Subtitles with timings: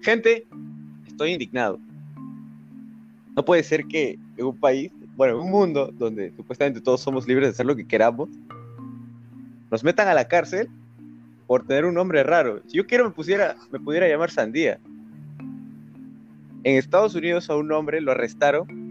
[0.00, 0.46] Gente,
[1.06, 1.80] estoy indignado.
[3.36, 7.26] No puede ser que en un país, bueno, en un mundo donde supuestamente todos somos
[7.26, 8.28] libres de hacer lo que queramos,
[9.70, 10.68] nos metan a la cárcel
[11.46, 12.62] por tener un nombre raro.
[12.68, 14.78] Si yo quiero me pusiera, me pudiera llamar Sandía.
[16.62, 18.88] En Estados Unidos a un hombre lo arrestaron.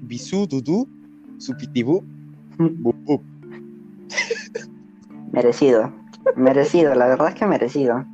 [0.00, 0.88] Bisú Dudu,
[1.38, 2.04] Supitibú.
[5.32, 5.92] Merecido.
[6.36, 8.04] Merecido, la verdad es que merecido.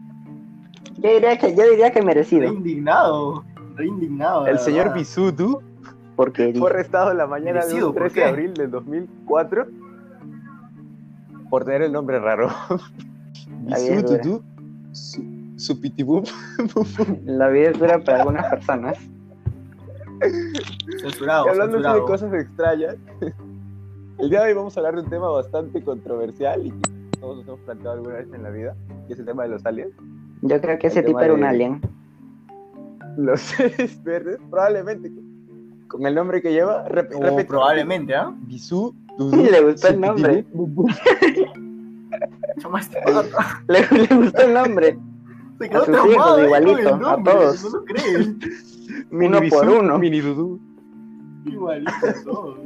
[0.98, 2.52] Yo diría que, yo diría que Re merecido.
[2.52, 3.44] indignado.
[3.76, 4.46] Re indignado.
[4.46, 4.92] El señor.
[4.94, 5.60] Bisudu
[6.16, 8.20] Porque fue arrestado la mañana del ¿por 13 qué?
[8.20, 9.66] de abril del 2004
[11.48, 12.48] por tener el nombre raro.
[13.66, 14.42] Bisudu,
[14.92, 15.22] Su-
[15.56, 16.22] Supitibú.
[17.24, 18.96] la vida es dura para algunas personas.
[21.00, 21.46] Censurado.
[21.46, 22.96] Y hablando de cosas extrañas,
[24.18, 27.38] el día de hoy vamos a hablar de un tema bastante controversial y que todos
[27.38, 28.74] nos hemos planteado alguna vez en la vida,
[29.06, 29.92] que es el tema de los aliens.
[30.42, 31.80] Yo creo que ese tipo era un alien.
[33.16, 35.10] Los seres verdes, probablemente
[35.88, 38.32] con el nombre que lleva, rep- O repito, probablemente, ¿ah?
[38.42, 40.44] Bisú, Le gustó el nombre.
[43.68, 44.98] Le, le gustó el nombre.
[45.60, 47.62] Se quedó A sus traumado hijos, igualito, el a todos.
[47.70, 48.28] No lo crees.
[49.10, 49.98] Uno por uno.
[49.98, 50.60] Mini Dudu.
[51.46, 51.92] Igualito
[52.24, 52.56] todo.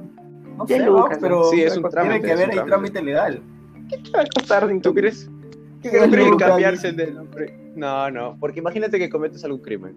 [0.56, 1.20] No Ya, sé, Lucas, ¿no?
[1.20, 3.02] pero Sí, es un tiene trámite, que es haber ahí trámite.
[3.02, 3.42] legal.
[3.88, 5.28] ¿Qué va a costar ¿Tú crees?
[5.82, 6.48] ¿Qué ¿Tú crees que Lucas?
[6.48, 7.58] cambiarse de nombre?
[7.76, 9.94] No, no, porque imagínate que cometes algún crimen.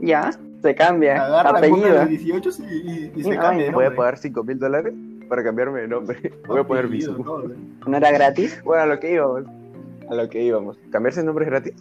[0.00, 1.24] Ya, se cambia.
[1.24, 2.00] Agarra Apellido.
[2.00, 4.92] de 18 y, y, y se No, cambia Voy a pagar 5 mil dólares
[5.28, 6.32] para cambiarme de nombre.
[6.48, 7.14] Voy a poner Bisú.
[7.22, 7.44] todo.
[7.86, 8.60] ¿No era gratis?
[8.64, 9.44] Bueno, a lo que íbamos.
[10.10, 10.76] A lo que íbamos.
[10.90, 11.74] ¿Cambiarse de nombre es gratis?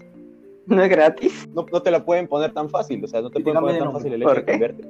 [0.68, 1.50] ¿No es gratis?
[1.54, 3.04] No, no te la pueden poner tan fácil.
[3.04, 4.52] O sea, no te pueden poner tan fácil el hecho de ¿Por qué?
[4.52, 4.84] cambiarte.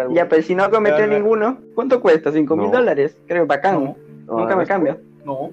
[0.00, 2.30] Algún- Ya, pues si no cometió ninguno, ¿cuánto cuesta?
[2.32, 2.78] ¿Cinco mil No.
[2.78, 3.16] dólares?
[3.26, 3.74] Creo bacán.
[3.84, 3.96] No,
[4.26, 5.00] No, Nunca no me cambio.
[5.24, 5.50] no.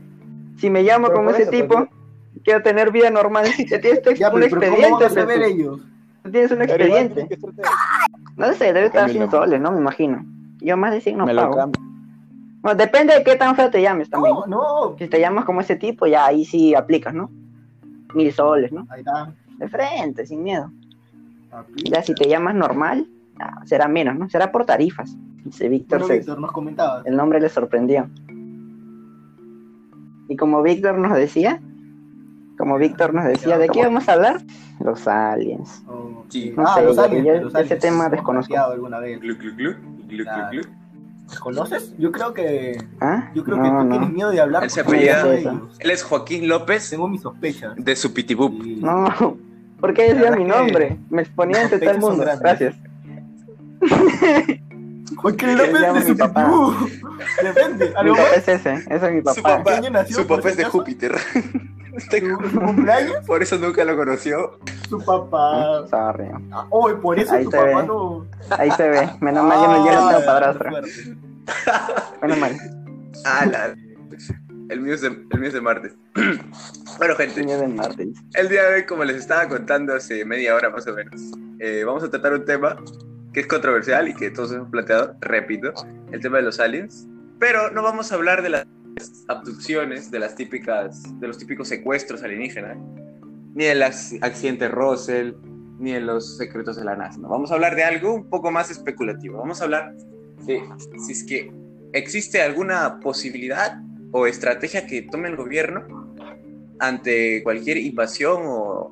[0.58, 1.90] Si me llamo Pero como ese eso, tipo, pues,
[2.44, 3.46] quiero tener vida normal.
[3.70, 5.06] Ya tienes Ya, un pero, ¿cómo expediente.
[5.06, 5.80] a saber pues, ellos?
[6.24, 7.26] tú tienes un igual expediente.
[7.28, 7.40] tienes
[8.36, 9.40] No sé, debe estar Cambio el 100 nombre.
[9.40, 9.72] soles, ¿no?
[9.72, 10.26] Me imagino.
[10.60, 11.56] Yo más de 100 no Me lo pago.
[11.56, 11.82] cambio.
[12.62, 14.36] Bueno, depende de qué tan feo te llames también.
[14.36, 14.96] No, no.
[15.00, 17.30] Si te llamas como ese tipo, ya ahí sí aplicas, ¿no?
[18.14, 18.86] Mil soles, ¿no?
[18.90, 19.34] Ahí está.
[19.58, 20.72] De frente, sin miedo.
[21.86, 23.08] Ya si te llamas normal,
[23.40, 24.30] ya, será menos, ¿no?
[24.30, 25.16] Será por tarifas.
[25.44, 27.06] Dice Víctor, Bueno, se- Víctor, nos comentabas.
[27.06, 28.10] el nombre le sorprendió.
[30.30, 31.62] Y como Víctor nos decía,
[32.58, 34.42] como Víctor nos decía, ¿de qué vamos a hablar?
[34.80, 35.84] Los aliens.
[35.88, 36.54] Oh, Sí.
[36.58, 37.80] No ah, sé, los aliens, yo los ese aliens.
[37.80, 38.58] tema desconozco.
[38.58, 39.20] alguna vez.
[39.22, 39.72] Glu, glu, glu,
[40.08, 40.50] glu, Claro.
[40.52, 40.72] glu, glu.
[41.42, 41.94] ¿Conoces?
[41.98, 43.32] Yo creo que ¿Ah?
[43.34, 44.16] yo creo que no, tú tienes no.
[44.16, 45.62] miedo de hablar Él se con apellida-.
[45.80, 47.76] Él es Joaquín López Tengo mis sospechas.
[47.78, 48.62] de Supitibup.
[48.64, 48.80] Sí.
[48.82, 49.38] No,
[49.80, 50.98] ¿por qué decía mi es que nombre?
[51.10, 52.26] Me exponía ante todo el mundo.
[52.40, 52.76] Gracias.
[55.40, 56.52] Se López de mi papá.
[57.42, 57.94] Depende.
[57.96, 59.58] ¿A Mi lo papá es ese, ese es mi Su papá.
[59.58, 60.64] papá, ¿Qué año nació, su papá es de?
[60.66, 61.16] Júpiter.
[61.98, 63.26] ¿Su, su cumpleaños?
[63.26, 64.60] Por eso nunca lo conoció.
[64.88, 65.88] Su papá.
[65.90, 66.28] Sorry.
[66.52, 67.88] Ah, Oh, y por eso Ahí tu se papá ve.
[67.88, 68.26] no.
[68.52, 69.10] Ahí se ve.
[69.22, 70.70] Menos mal, yo no, yo no Ah, tengo padrastro.
[70.70, 70.92] fuerte.
[72.22, 72.52] Menos mal.
[73.26, 73.76] Ah, la-
[74.70, 75.94] El mío es de, el mío es de martes.
[76.98, 78.20] bueno, gente, Señor de Martins.
[78.34, 81.22] el día de hoy, como les estaba contando hace media hora más o menos,
[81.60, 82.78] eh, vamos a tratar un tema
[83.34, 85.72] que es controversial y que todos hemos planteado, repito,
[86.12, 87.08] el tema de los aliens.
[87.40, 88.66] Pero no vamos a hablar de las
[89.28, 92.78] abducciones, de las típicas, de los típicos secuestros alienígenas,
[93.54, 95.34] ni del ac- accidente Russell,
[95.80, 97.20] ni de los secretos de la NASA.
[97.20, 97.30] ¿no?
[97.30, 99.38] Vamos a hablar de algo un poco más especulativo.
[99.38, 99.94] Vamos a hablar
[100.46, 100.62] de
[101.06, 101.52] si es que
[101.94, 103.80] existe alguna posibilidad
[104.12, 106.16] o estrategia que tome el gobierno
[106.80, 108.92] ante cualquier invasión o,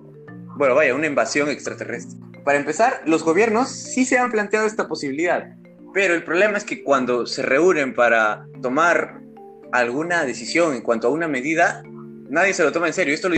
[0.57, 2.19] bueno, vaya, una invasión extraterrestre.
[2.43, 5.55] Para empezar, los gobiernos sí se han planteado esta posibilidad,
[5.93, 9.21] pero el problema es que cuando se reúnen para tomar
[9.71, 11.83] alguna decisión en cuanto a una medida,
[12.29, 13.13] nadie se lo toma en serio.
[13.13, 13.35] Esto lo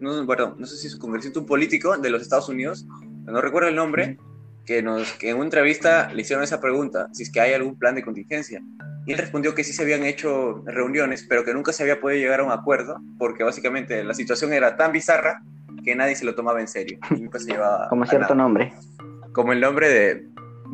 [0.00, 2.86] no, perdón, no sé si es un congresista, un político de los Estados Unidos,
[3.24, 4.18] no recuerdo el nombre,
[4.66, 7.78] que, nos, que en una entrevista le hicieron esa pregunta, si es que hay algún
[7.78, 8.62] plan de contingencia.
[9.06, 12.20] Y él respondió que sí se habían hecho reuniones, pero que nunca se había podido
[12.20, 15.42] llegar a un acuerdo, porque básicamente la situación era tan bizarra
[15.84, 16.98] que nadie se lo tomaba en serio.
[17.10, 18.42] Y nunca se llevaba Como cierto nada.
[18.42, 18.72] nombre.
[19.32, 20.26] Como el nombre de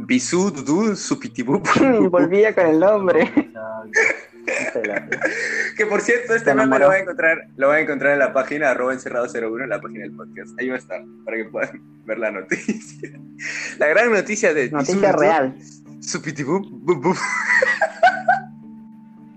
[0.06, 1.66] Bisú Dudu Supitibup.
[2.10, 3.32] Volvía con el nombre.
[5.76, 6.84] que por cierto, este enamoró.
[6.84, 9.80] lo van a encontrar, lo van a encontrar en la página arroba encerrado01, en la
[9.80, 10.58] página del podcast.
[10.58, 13.10] Ahí va a estar, para que puedan ver la noticia.
[13.78, 15.56] La gran noticia de Noticia Bisú real.
[16.00, 16.64] Supitibup.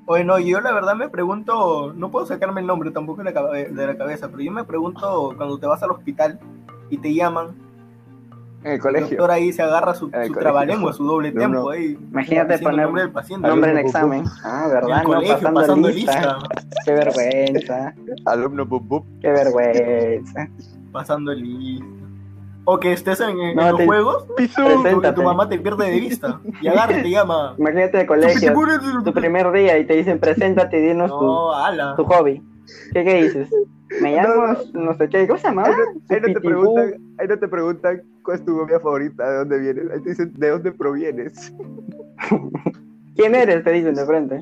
[0.04, 0.08] Bup.
[0.08, 3.70] Bueno, yo la verdad me pregunto, no puedo sacarme el nombre tampoco de la, cabe-
[3.70, 6.40] de la cabeza, pero yo me pregunto cuando te vas al hospital
[6.90, 7.56] y te llaman
[8.62, 9.08] En el El colegio.
[9.18, 11.70] doctor ahí se agarra su, el su trabalengua, su doble No, no.
[11.70, 11.98] ahí.
[12.12, 13.48] Imagínate el poner nombre del paciente.
[13.48, 14.24] Nombre en examen.
[14.44, 14.98] Ah, ¿verdad?
[15.00, 16.14] el No, colegio, pasando, pasando lista.
[16.16, 16.38] lista.
[16.86, 17.94] Qué vergüenza.
[18.26, 19.06] Alumno bup bup.
[19.22, 20.48] Qué vergüenza.
[20.92, 21.86] Pasando lista.
[22.66, 24.62] O que estés en, en- No, los te- juegos Pisú.
[24.62, 26.40] y tu, mamá te pierde de vista.
[26.62, 27.56] Y agarra y te llama.
[27.58, 28.54] Imagínate de colegio,
[29.04, 32.42] tu primer día y te dicen, preséntate y dinos tu, No, tu hobby.
[32.94, 33.50] ¿Qué, qué dices?
[34.02, 35.66] Me llamo, no sé qué, ¿cómo se llama?
[35.66, 39.30] Ahí no, ahí no te preguntan, ahí no te preguntan cuál es tu comida favorita,
[39.30, 39.92] de dónde vienes.
[39.92, 41.54] Ahí te dicen de dónde provienes.
[43.16, 43.64] ¿Quién eres?
[43.64, 44.40] Te dicen de frente.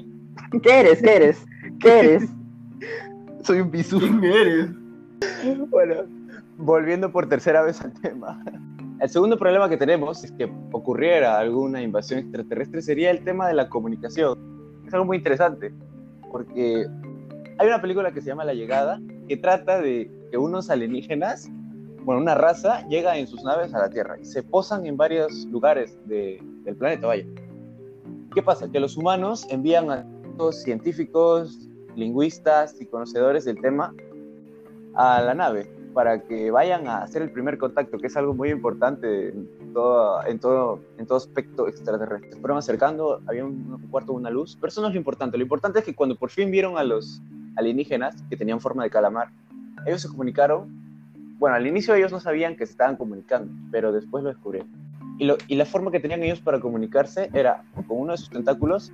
[0.62, 1.02] ¿Qué eres?
[1.02, 1.46] ¿Qué eres?
[1.80, 2.30] ¿Qué eres?
[3.44, 4.00] Soy un bisú.
[4.00, 4.70] ¿Quién eres?
[5.70, 5.96] Bueno,
[6.62, 8.44] volviendo por tercera vez al tema.
[9.00, 13.56] El segundo problema que tenemos es que ocurriera alguna invasión extraterrestre sería el tema de
[13.56, 14.38] la comunicación.
[14.86, 15.74] Es algo muy interesante,
[16.32, 16.86] porque
[17.58, 21.50] hay una película que se llama La Llegada, que trata de que unos alienígenas,
[22.04, 25.46] bueno, una raza, llega en sus naves a la Tierra y se posan en varios
[25.46, 27.26] lugares de- del planeta, vaya.
[28.36, 28.70] ¿Qué pasa?
[28.72, 33.94] Que los humanos envían a estos científicos, lingüistas y conocedores del tema
[34.94, 38.50] a la nave para que vayan a hacer el primer contacto, que es algo muy
[38.50, 42.40] importante en todo, en todo, en todo aspecto extraterrestre.
[42.40, 45.38] Fueron acercando, había un, un cuarto, una luz, pero eso no es lo importante.
[45.38, 47.22] Lo importante es que cuando por fin vieron a los
[47.56, 49.30] alienígenas que tenían forma de calamar,
[49.86, 50.70] ellos se comunicaron.
[51.40, 54.70] Bueno, al inicio ellos no sabían que se estaban comunicando, pero después lo descubrieron.
[55.18, 58.30] Y, lo- y la forma que tenían ellos para comunicarse era con uno de sus
[58.30, 58.92] tentáculos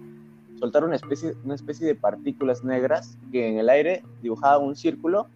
[0.59, 5.27] soltar una especie, una especie de partículas negras que en el aire dibujaban un círculo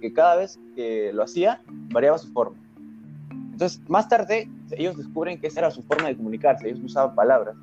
[0.00, 1.60] que cada vez que lo hacía
[1.92, 2.56] variaba su forma.
[3.52, 7.56] Entonces, más tarde, ellos descubren que esa era su forma de comunicarse, ellos usaban palabras.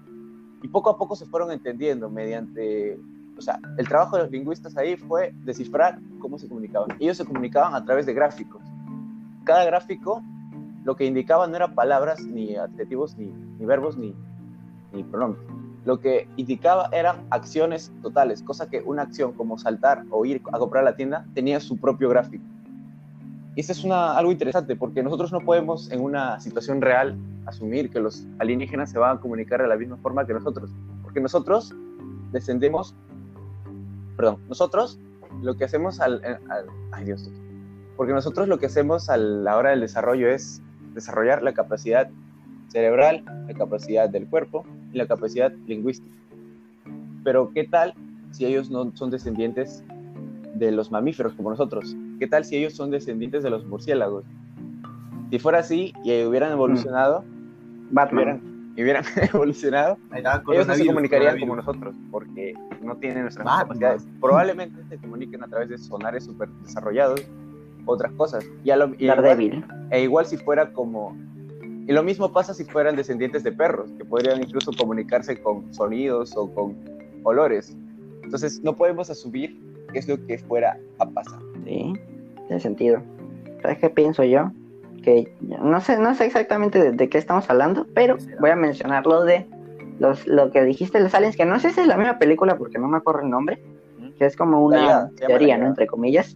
[0.61, 2.99] Y poco a poco se fueron entendiendo mediante,
[3.37, 6.89] o sea, el trabajo de los lingüistas ahí fue descifrar cómo se comunicaban.
[6.99, 8.61] Ellos se comunicaban a través de gráficos.
[9.45, 10.21] Cada gráfico
[10.83, 14.13] lo que indicaba no eran palabras, ni adjetivos, ni, ni verbos, ni,
[14.91, 15.45] ni pronombres.
[15.85, 20.57] Lo que indicaba eran acciones totales, cosa que una acción como saltar o ir a
[20.57, 22.43] comprar la tienda tenía su propio gráfico.
[23.55, 27.15] Y eso es una, algo interesante porque nosotros no podemos en una situación real
[27.45, 30.71] asumir que los alienígenas se van a comunicar de la misma forma que nosotros,
[31.03, 31.73] porque nosotros
[32.31, 32.95] descendemos,
[34.17, 34.99] perdón, nosotros
[35.41, 37.29] lo que hacemos al, al- ay Dios,
[37.95, 40.61] porque nosotros lo que hacemos a la hora del desarrollo es
[40.95, 42.09] desarrollar la capacidad
[42.69, 44.65] cerebral, la capacidad del cuerpo
[44.95, 46.15] y la capacidad lingüística.
[47.23, 47.93] Pero ¿qué tal
[48.31, 49.83] si ellos no son descendientes
[50.55, 51.95] de los mamíferos como nosotros?
[52.17, 54.23] ¿Qué tal si ellos son descendientes de los murciélagos?
[55.29, 57.23] Si fuera así y hubieran evolucionado,
[57.91, 58.23] Batman.
[58.23, 59.03] hubieran, y hubieran
[59.33, 59.97] evolucionado,
[60.53, 64.07] ellos no se comunicarían como nosotros, porque no tienen nuestras capacidades.
[64.21, 67.21] Probablemente se comuniquen a través de sonares súper desarrollados,
[67.85, 68.45] otras cosas.
[68.63, 69.37] Y a lo- y igual-
[69.91, 71.17] e igual si fuera como...
[71.87, 76.35] Y lo mismo pasa si fueran descendientes de perros, que podrían incluso comunicarse con sonidos
[76.35, 76.75] o con
[77.23, 77.75] olores.
[78.23, 79.59] Entonces no podemos asumir
[79.93, 81.39] qué es lo que fuera a pasar.
[81.63, 81.93] Sí,
[82.47, 83.01] tiene sentido.
[83.61, 84.51] ¿Sabes qué pienso yo?
[85.03, 89.05] Que no sé, no sé exactamente de, de qué estamos hablando, pero voy a mencionar
[89.05, 89.45] lo de
[89.99, 92.57] los, lo que dijiste de los aliens, que no sé si es la misma película
[92.57, 93.61] porque no me acuerdo el nombre,
[94.17, 95.67] que es como una teoría, ¿no?
[95.67, 96.35] Entre comillas.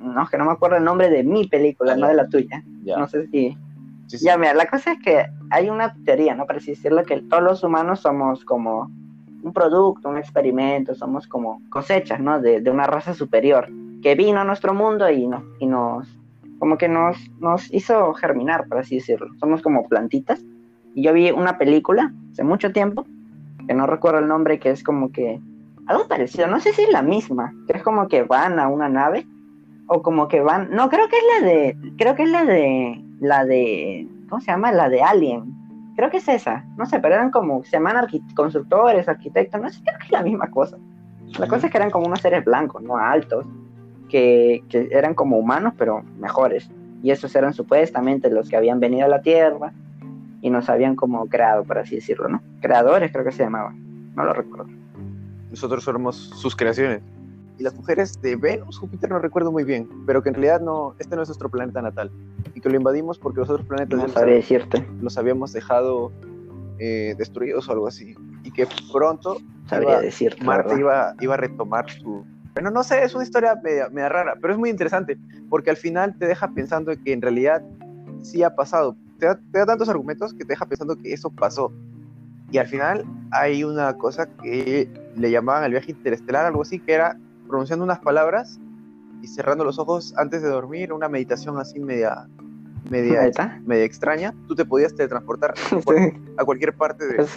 [0.00, 2.62] No, que no me acuerdo el nombre de mi película, Ah, no de la tuya.
[2.84, 3.56] Ya, No sé si...
[4.06, 4.24] sí, sí.
[4.24, 6.46] Ya, mira, la cosa es que hay una teoría, ¿no?
[6.46, 8.90] Para así decirlo, que todos los humanos somos como
[9.42, 12.40] un producto, un experimento, somos como cosechas, ¿no?
[12.40, 13.68] De, de una raza superior
[14.02, 16.08] que vino a nuestro mundo y, no, y nos,
[16.58, 19.28] como que nos, nos hizo germinar, por así decirlo.
[19.38, 20.44] Somos como plantitas.
[20.94, 23.04] Y yo vi una película hace mucho tiempo,
[23.66, 25.40] que no recuerdo el nombre, que es como que
[25.86, 28.88] algo parecido, no sé si es la misma, que es como que van a una
[28.88, 29.26] nave
[29.88, 33.04] o como que van, no, creo que es la de, creo que es la de,
[33.20, 34.72] la de, ¿cómo se llama?
[34.72, 35.54] La de Alien.
[35.96, 39.80] Creo que es esa, no sé, pero eran como, se llaman constructores, arquitectos, no sé,
[39.82, 40.76] creo que es la misma cosa.
[41.38, 43.46] La cosa es que eran como unos seres blancos, no altos,
[44.08, 46.70] que, que eran como humanos, pero mejores.
[47.02, 49.72] Y esos eran supuestamente los que habían venido a la Tierra
[50.42, 52.42] y nos habían como creado, por así decirlo, ¿no?
[52.60, 54.66] Creadores creo que se llamaban, no lo recuerdo.
[55.50, 57.00] Nosotros somos sus creaciones.
[57.58, 60.94] Y las mujeres de Venus, Júpiter, no recuerdo muy bien, pero que en realidad no,
[60.98, 62.10] este no es nuestro planeta natal.
[62.54, 66.12] Y que lo invadimos porque los otros planetas No decirte, los habíamos dejado
[66.78, 68.14] eh, destruidos o algo así.
[68.44, 70.44] Y que pronto sabría Iba- decirte.
[70.44, 72.24] Marte iba, iba a retomar su...
[72.54, 75.18] Bueno, no sé, es una historia media, media rara, pero es muy interesante,
[75.50, 77.62] porque al final te deja pensando que en realidad
[78.22, 78.96] sí ha pasado.
[79.18, 81.72] Te da, te da tantos argumentos que te deja pensando que eso pasó.
[82.50, 86.92] Y al final hay una cosa que le llamaban el viaje interestelar, algo así, que
[86.94, 88.58] era pronunciando unas palabras
[89.22, 92.26] y cerrando los ojos antes de dormir, una meditación así media,
[92.90, 93.60] media, está.
[93.64, 97.36] media extraña, tú te podías teletransportar a, cual- a cualquier parte de, es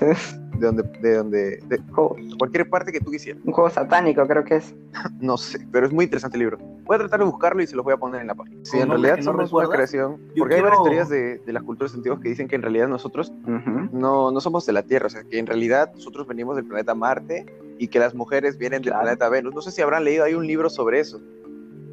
[0.59, 3.41] de donde, de donde, de un juego- cualquier parte que tú quisieras.
[3.45, 4.75] un juego satánico, creo que es.
[5.21, 6.57] No sé, pero es muy interesante el libro.
[6.83, 8.59] Voy a tratar de buscarlo y se los voy a poner en la página.
[8.63, 11.09] Sí, ¿Con en realidad que no somos una creación, Yo porque hay varias quiero- teorías
[11.09, 13.89] de, de las culturas antiguas que dicen que en realidad nosotros Ujú.
[13.97, 16.93] no, no somos de la Tierra, o sea, que en realidad nosotros venimos del planeta
[16.95, 17.45] Marte
[17.79, 19.03] y que las mujeres vienen del Claro.
[19.05, 19.55] planeta Venus.
[19.55, 21.17] No sé si habrán leído, hay un libro sobre eso.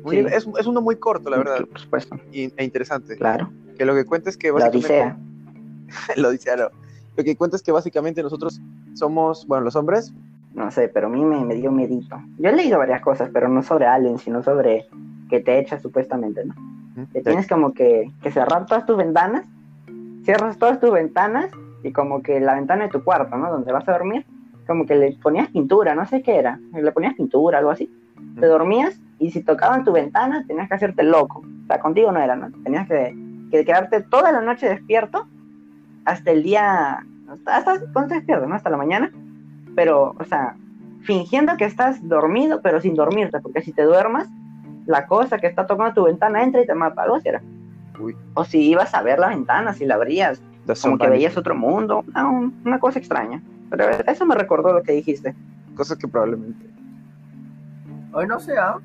[0.02, 0.16] Un Sí.
[0.16, 3.16] libro- es, es uno muy corto, la verdad, Por supuesto, y- e interesante.
[3.16, 3.50] claro.
[3.78, 5.16] Que lo que cuenta es que La básicamente...
[6.26, 6.56] Odisea.
[6.56, 6.68] No.
[7.16, 8.60] Lo que cuenta es que básicamente nosotros
[8.94, 10.12] somos, bueno, los hombres,
[10.54, 12.16] No sé, pero a mí me, me dio miedito.
[12.38, 14.86] Yo he leído varias cosas, pero no sobre aliens, sino sobre
[15.28, 16.54] que te echas supuestamente, ¿no?
[17.12, 19.46] Que tienes como que, que cerrar todas tus ventanas,
[20.24, 21.50] cierras todas tus ventanas
[21.82, 23.50] y como que la ventana de tu cuarto, ¿no?
[23.50, 24.24] Donde vas a dormir,
[24.66, 27.90] como que le ponías pintura, no sé qué era, le ponías pintura, algo así.
[28.38, 31.40] Te dormías y si tocaban tu ventana tenías que hacerte loco.
[31.40, 32.50] O sea, contigo no era, ¿no?
[32.62, 33.14] Tenías que,
[33.50, 35.26] que quedarte toda la noche despierto
[36.04, 38.54] hasta el día, hasta, hasta cuando te despiertas, ¿no?
[38.54, 39.10] Hasta la mañana.
[39.74, 40.56] Pero, o sea,
[41.02, 44.28] fingiendo que estás dormido, pero sin dormirte, porque si te duermas,
[44.86, 47.42] la cosa que está tocando tu ventana entra y te mata, algo así era.
[47.98, 48.14] Uy.
[48.34, 50.40] O si ibas a ver la ventana, si la abrías,
[50.82, 53.42] como que veías otro mundo, una, una cosa extraña.
[53.70, 55.34] Pero eso me recordó lo que dijiste.
[55.74, 56.66] cosas que probablemente...
[58.12, 58.78] Hoy no sé, ¿ah?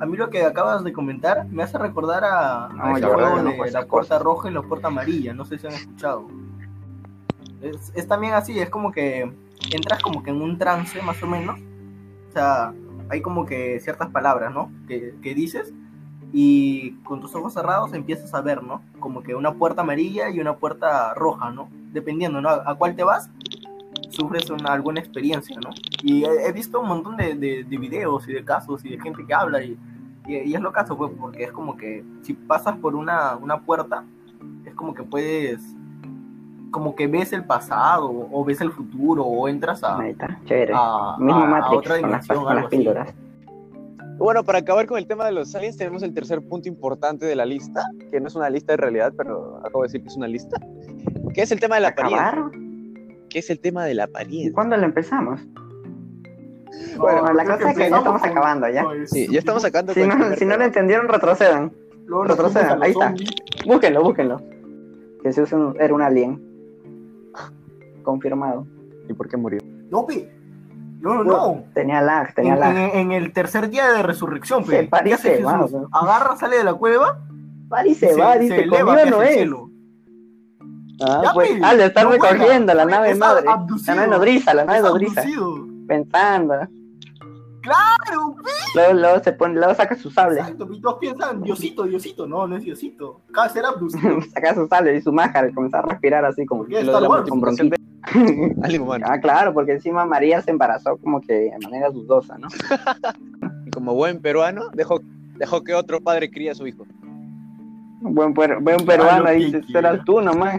[0.00, 3.14] A mí lo que acabas de comentar me hace recordar a, a No, ese yo
[3.14, 5.32] juego no de la puerta roja y la puerta amarilla.
[5.32, 6.26] No sé si han escuchado.
[7.62, 9.32] Es, es también así, es como que
[9.72, 11.60] entras como que en un trance, más o menos.
[12.28, 12.72] O sea,
[13.08, 14.70] hay como que ciertas palabras, ¿no?
[14.88, 15.72] Que, que dices
[16.32, 18.82] y con tus ojos cerrados empiezas a ver, ¿no?
[18.98, 21.68] Como que una puerta amarilla y una puerta roja, ¿no?
[21.92, 22.48] Dependiendo, ¿no?
[22.48, 23.30] A, a cuál te vas,
[24.14, 25.70] sufres una, alguna experiencia, ¿no?
[26.02, 29.00] Y he, he visto un montón de, de- de videos y de casos y de
[29.00, 29.76] gente que habla y,
[30.26, 33.60] y, y es lo caso, pues, porque es como que si pasas por una, una
[33.60, 34.04] puerta,
[34.64, 35.60] es como que puedes,
[36.70, 40.40] como que ves el pasado o ves el futuro o entras a, está,
[40.74, 42.76] a, Mismo a- a Matrix otra con las, dimensión, con las algo así.
[42.76, 43.14] píldoras.
[44.16, 47.34] Bueno, para acabar con el tema de los aliens, tenemos el tercer punto importante de
[47.34, 50.16] la lista, que no es una lista en realidad, pero acabo de decir que es
[50.16, 50.56] una lista,
[51.34, 52.30] que es el tema de la apariencia.
[53.34, 54.52] Que es el tema de la ¿Y apariencia.
[54.54, 55.40] cuándo lo empezamos?
[56.96, 58.84] Bueno, Bueno, la cosa es que ya estamos con- acabando ya.
[59.06, 59.92] Sí, ya estamos sacando.
[59.92, 61.72] Si no, si no lo entendieron, retrocedan.
[62.06, 63.06] Luego retrocedan, ahí está.
[63.08, 63.30] zombies.
[63.66, 64.40] Búsquenlo, búsquenlo.
[65.24, 66.40] Jesús un- era un alien.
[68.04, 68.68] Confirmado.
[69.08, 69.58] ¿Y por qué murió?
[69.90, 70.30] No, pe.
[71.00, 71.64] No, no, no.
[71.74, 72.76] Tenía lag, tenía En, lag.
[72.76, 74.80] en- en el tercer día de resurrección, Se pe.
[74.82, 75.42] ¿Qué parece.
[75.90, 77.18] Agarra, sale de la cueva
[77.72, 79.34] Va se, va, dice, eleva conmigo pe, no hacia el es.
[79.34, 79.70] cielo.
[81.00, 83.48] Ah, pues, ah, le están no recogiendo la nave es madre.
[83.48, 85.20] abducido, La nave nodriza, la nave nodriza.
[85.20, 85.66] abducido.
[85.88, 86.54] Pensando.
[87.62, 88.36] Claro.
[88.74, 90.40] Luego, luego se pone, luego saca su sable.
[90.40, 92.26] Exacto, y todos piensan, Diosito, Diosito.
[92.26, 93.22] No, no es Diosito.
[93.30, 94.20] Acaba de ser abducido.
[94.34, 97.08] saca su sable y su y comenzar a respirar así como es Lo de la
[97.24, 97.40] con
[98.80, 99.06] humano.
[99.08, 102.48] Ah, claro, porque encima María se embarazó como que de manera dudosa, ¿no?
[103.66, 105.00] Y como buen peruano, dejó,
[105.38, 106.84] dejó que otro padre cría a su hijo.
[108.06, 109.78] Buen, puer- buen peruano, Ah, quiera.
[109.78, 110.56] eras tú nomás.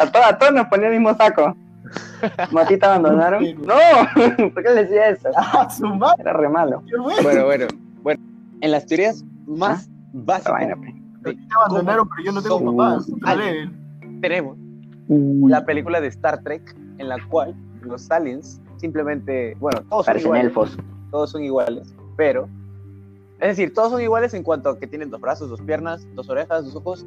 [0.00, 1.56] A todos, a todos nos ponía el mismo saco.
[2.52, 3.44] Matita abandonaron.
[3.62, 3.74] No,
[4.54, 5.28] ¿por qué le decía eso?
[5.36, 6.82] Ah, su madre, Era re malo.
[7.02, 7.22] bueno.
[7.44, 7.66] Bueno,
[8.02, 8.20] bueno.
[8.60, 10.78] En las teorías más Esa básicas.
[10.78, 12.98] Me abandonaron, pero yo no tengo papá.
[13.24, 13.36] Ah,
[14.20, 14.56] tenemos
[15.08, 20.12] Uy, la película de Star Trek en la cual los aliens simplemente, bueno, todos son
[20.12, 20.78] parecen iguales, elfos.
[21.10, 22.48] todos son iguales, pero
[23.40, 26.28] es decir, todos son iguales en cuanto a que tienen dos brazos, dos piernas, dos
[26.30, 27.06] orejas, dos ojos.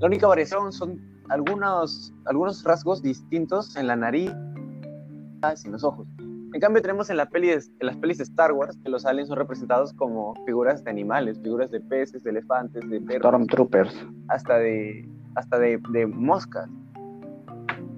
[0.00, 6.06] La única variación son algunos, algunos rasgos distintos en la nariz y en los ojos.
[6.18, 9.04] En cambio, tenemos en, la peli de- en las pelis de Star Wars que los
[9.04, 14.06] aliens son representados como figuras de animales, figuras de peces, de elefantes, de perros, Stormtroopers.
[14.28, 16.68] hasta de, hasta de, de moscas.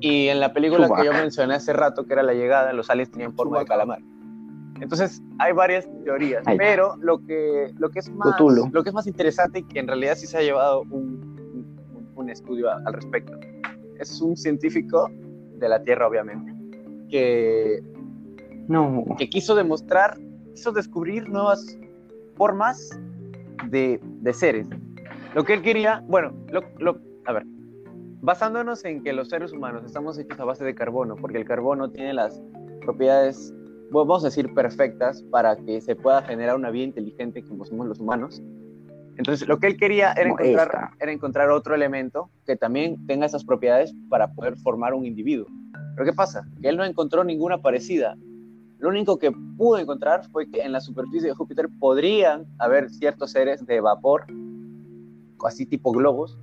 [0.00, 3.11] Y en la película que yo mencioné hace rato, que era La Llegada, los aliens
[3.11, 3.99] tenían forma de calamar.
[4.80, 6.54] Entonces, hay varias teorías, está.
[6.56, 9.88] pero lo que, lo, que es más, lo que es más interesante y que en
[9.88, 11.37] realidad sí se ha llevado un,
[11.95, 13.38] un- un estudio a- al respecto,
[13.99, 15.11] es un científico
[15.59, 16.52] de la Tierra, obviamente,
[17.09, 17.83] que,
[18.68, 19.04] No.
[19.18, 20.18] que quiso demostrar,
[20.54, 21.78] quiso descubrir nuevas
[22.35, 22.90] formas
[23.71, 24.68] de, de seres.
[25.35, 27.45] Lo que él quería, bueno, lo, lo- a ver,
[28.21, 31.90] basándonos en que los seres humanos estamos hechos a base de carbono, porque el carbono
[31.90, 32.42] tiene las
[32.83, 33.54] propiedades,
[33.90, 38.00] vamos a decir, perfectas para que se pueda generar una vida inteligente como somos los
[38.00, 38.43] humanos.
[39.16, 43.45] Entonces, lo que él quería era encontrar, era encontrar otro elemento que también tenga esas
[43.45, 45.47] propiedades para poder formar un individuo.
[45.95, 46.47] Pero ¿qué pasa?
[46.61, 48.16] Que él no encontró ninguna parecida.
[48.78, 53.33] Lo único que pudo encontrar fue que en la superficie de Júpiter podrían haber ciertos
[53.33, 54.26] seres de vapor,
[55.47, 56.38] así tipo globos,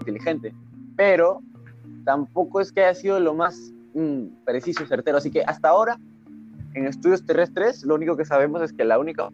[0.00, 0.54] inteligente,
[0.96, 1.42] pero
[2.04, 5.18] tampoco es que haya sido lo más mm, preciso y certero.
[5.18, 5.98] Así que hasta ahora,
[6.76, 9.30] en estudios terrestres, lo único que sabemos es que la única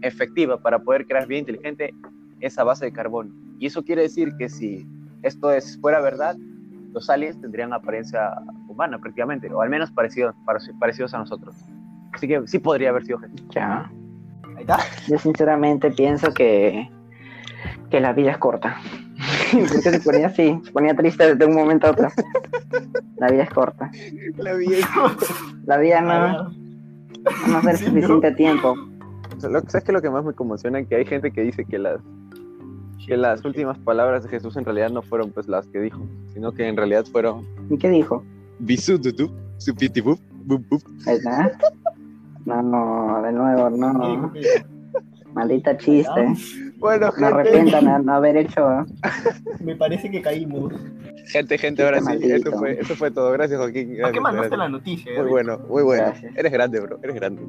[0.00, 1.94] efectiva para poder crear vida inteligente
[2.40, 3.30] es a base de carbono.
[3.58, 4.86] Y eso quiere decir que si
[5.22, 6.36] esto es fuera verdad,
[6.92, 8.36] los aliens tendrían apariencia
[8.68, 10.34] humana prácticamente, o al menos parecidos,
[10.80, 11.54] parecidos a nosotros.
[12.14, 13.44] Así que sí podría haber sido Jesús.
[13.50, 13.90] Ya.
[14.56, 14.78] Ahí está.
[15.08, 16.88] Yo sinceramente pienso que,
[17.90, 18.76] que la vida es corta.
[19.60, 22.08] Porque se ponía así, se ponía triste de un momento a otro.
[23.16, 23.90] La vida es corta.
[24.36, 24.78] La vida
[25.66, 26.50] La vida no,
[27.48, 27.90] no hace el Sí, ¿no?
[27.92, 28.74] suficiente tiempo.
[29.38, 30.84] ¿Sabes qué es lo que más me conmociona?
[30.84, 32.00] Que hay gente que dice que las,
[33.06, 36.00] que las últimas palabras de Jesús en realidad no fueron pues las que dijo,
[36.32, 38.24] sino que en realidad fueron ¿Y qué dijo?
[41.06, 41.52] Ahí está.
[42.44, 44.32] No, no, de nuevo, no.
[45.32, 46.34] Maldita chiste.
[46.84, 48.84] Bueno, Me gente, arrepiento de no haber hecho.
[49.60, 50.70] Me parece que caímos.
[51.28, 52.34] gente, gente, ahora sí, Maldito.
[52.50, 53.32] eso fue, eso fue todo.
[53.32, 53.88] Gracias, Joaquín.
[53.88, 54.58] ¿Por Gracias, qué mandaste gracias.
[54.58, 55.12] la noticia?
[55.22, 56.02] Muy bueno, muy bueno.
[56.08, 56.36] Gracias.
[56.36, 57.42] Eres grande, bro, eres grande.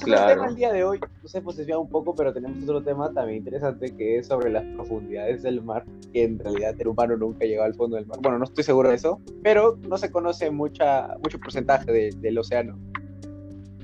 [0.00, 0.34] Tenemos otro Claro.
[0.34, 1.00] tema el día de hoy.
[1.22, 4.64] Nos hemos desviado un poco, pero tenemos otro tema también interesante que es sobre las
[4.74, 8.18] profundidades del mar, que en realidad el humano nunca llegó al fondo del mar.
[8.22, 12.38] Bueno, no estoy seguro de eso, pero no se conoce mucha, mucho porcentaje de- del
[12.38, 12.78] océano.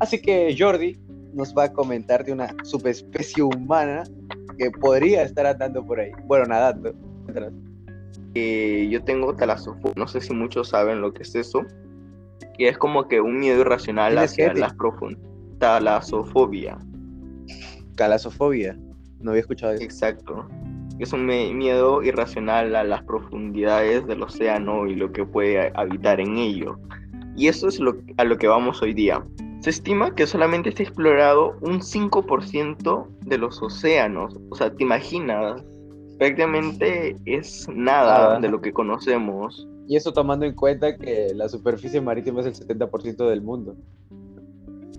[0.00, 0.98] Así que Jordi
[1.34, 4.04] nos va a comentar de una subespecie humana
[4.56, 6.10] que podría estar andando por ahí.
[6.24, 6.92] Bueno, nadando.
[8.34, 11.64] Eh, yo tengo talasofobia, no sé si muchos saben lo que es eso,
[12.56, 15.26] que es como que un miedo irracional ¿Tienes hacia las profundidades.
[15.58, 16.78] Talasofobia,
[17.96, 18.78] Calasofobia.
[19.20, 19.82] No había escuchado eso.
[19.82, 20.48] exacto.
[20.98, 26.36] Es un miedo irracional a las profundidades del océano y lo que puede habitar en
[26.38, 26.78] ello.
[27.36, 29.24] Y eso es lo, a lo que vamos hoy día.
[29.60, 34.36] Se estima que solamente está explorado un 5% de los océanos.
[34.50, 35.64] O sea, ¿te imaginas?
[36.18, 38.40] Prácticamente es nada Nada.
[38.40, 39.68] de lo que conocemos.
[39.88, 43.76] Y eso tomando en cuenta que la superficie marítima es el 70% del mundo.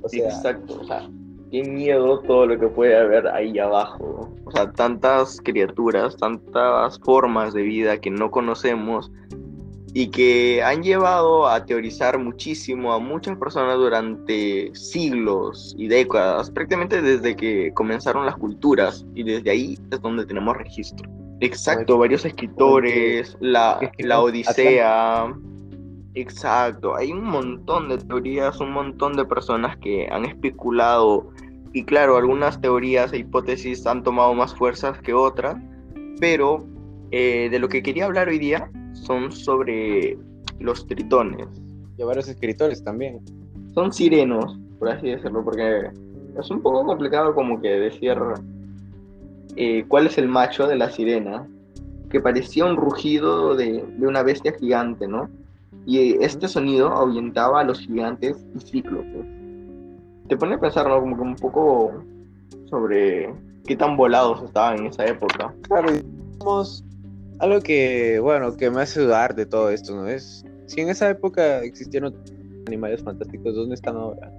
[0.01, 1.09] O sea, Exacto, o sea,
[1.51, 4.33] qué miedo todo lo que puede haber ahí abajo.
[4.45, 9.11] O sea, tantas criaturas, tantas formas de vida que no conocemos
[9.93, 17.01] y que han llevado a teorizar muchísimo a muchas personas durante siglos y décadas, prácticamente
[17.01, 21.09] desde que comenzaron las culturas y desde ahí es donde tenemos registro.
[21.41, 25.33] Exacto, varios escritores, la, la Odisea,
[26.13, 31.29] exacto, hay un montón de teorías, un montón de personas que han especulado
[31.73, 35.55] y claro, algunas teorías e hipótesis han tomado más fuerzas que otras,
[36.19, 36.65] pero
[37.11, 40.17] eh, de lo que quería hablar hoy día son sobre
[40.59, 41.47] los tritones.
[41.97, 43.19] y varios escritores también.
[43.73, 45.89] Son sirenos, por así decirlo, porque
[46.39, 48.17] es un poco complicado como que decir
[49.55, 51.47] eh, cuál es el macho de la sirena,
[52.09, 55.29] que parecía un rugido de, de una bestia gigante, ¿no?
[55.89, 59.25] Y este sonido ahuyentaba a los gigantes y cíclopes.
[60.27, 60.99] Te pone a pensar, ¿no?
[60.99, 62.03] Como que un poco
[62.69, 63.33] sobre
[63.65, 65.51] qué tan volados estaban en esa época.
[65.63, 66.85] Claro, tenemos
[67.39, 70.07] algo que, bueno, que me hace dudar de todo esto, ¿no?
[70.07, 72.13] Es, si en esa época existieron
[72.67, 74.31] animales fantásticos, ¿dónde están ahora?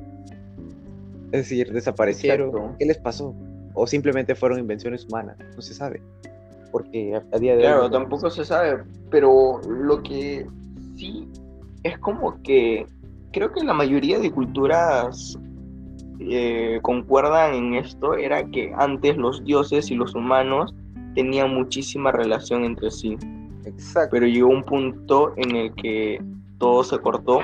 [1.33, 2.77] Es decir, desaparecieron, Exacto.
[2.79, 3.35] ¿qué les pasó?
[3.75, 6.01] O simplemente fueron invenciones humanas, no se sabe.
[6.71, 7.91] Porque a, a día de Claro, hoy...
[7.91, 10.47] tampoco se sabe, pero lo que
[10.97, 11.27] sí
[11.83, 12.87] es como que
[13.33, 15.39] creo que la mayoría de culturas
[16.19, 20.75] eh, concuerdan en esto, era que antes los dioses y los humanos
[21.15, 23.17] tenían muchísima relación entre sí,
[23.65, 24.11] Exacto.
[24.13, 26.23] pero llegó un punto en el que
[26.59, 27.41] todo se cortó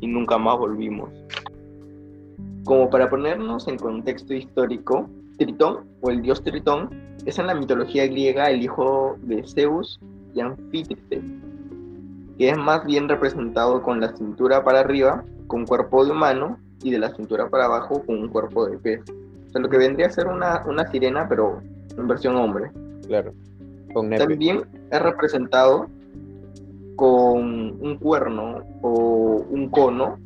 [0.00, 1.08] y nunca más volvimos.
[2.64, 6.90] Como para ponernos en contexto histórico, Tritón o el dios Tritón
[7.24, 9.98] es en la mitología griega el hijo de Zeus
[10.34, 11.22] y Anfítrite,
[12.38, 16.90] que es más bien representado con la cintura para arriba, con cuerpo de humano, y
[16.90, 19.00] de la cintura para abajo con un cuerpo de pez.
[19.48, 21.60] O sea, lo que vendría a ser una, una sirena, pero
[21.96, 22.70] en versión hombre.
[23.06, 23.32] Claro.
[23.92, 24.10] Con.
[24.10, 25.88] También es representado
[26.96, 30.18] con un cuerno o un cono,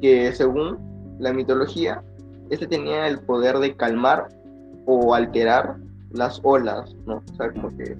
[0.00, 0.78] que según
[1.18, 2.02] la mitología,
[2.50, 4.28] este tenía el poder de calmar
[4.86, 5.76] o alterar
[6.10, 7.22] las olas, ¿no?
[7.32, 7.96] O sea, como que.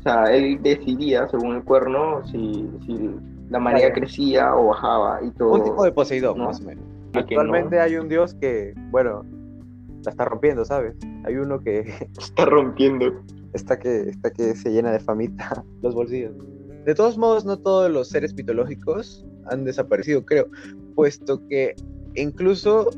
[0.00, 3.10] O sea, él decidía, según el cuerno, si, si
[3.50, 3.94] la marea Claro.
[4.00, 5.52] crecía o bajaba y todo.
[5.54, 6.46] Un tipo de Poseidón, ¿no?
[6.46, 6.84] más o menos.
[7.12, 9.24] Actualmente no, hay un dios que, bueno,
[10.04, 10.96] la está rompiendo, ¿sabes?
[11.24, 11.80] Hay uno que
[12.18, 13.12] está rompiendo.
[13.52, 16.32] está que, está que se llena de famita los bolsillos.
[16.86, 20.46] de todos modos, no todos los seres mitológicos han desaparecido, creo,
[20.94, 21.74] puesto que
[22.14, 22.88] incluso